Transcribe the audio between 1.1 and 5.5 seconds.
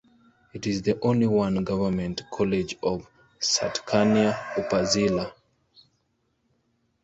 one government college of Satkania Upazila.